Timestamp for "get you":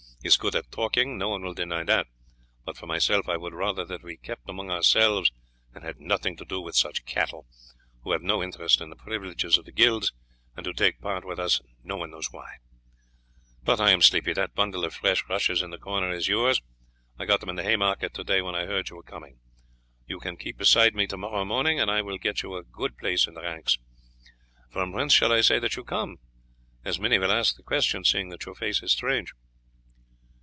22.19-22.55